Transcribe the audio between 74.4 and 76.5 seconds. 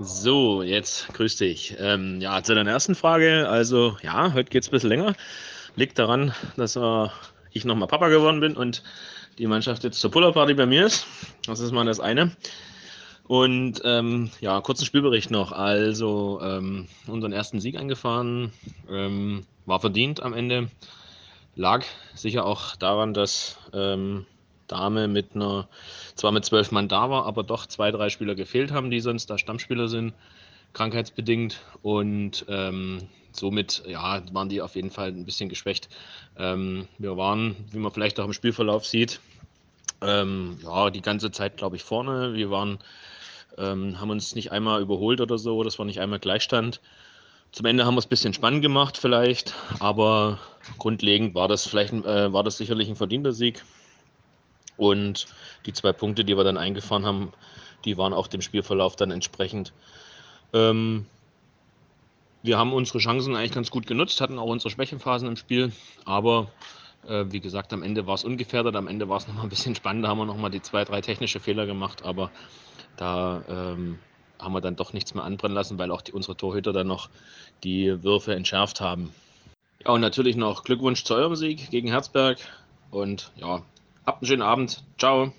wir dann doch nichts mehr anbrennen lassen, weil auch die, unsere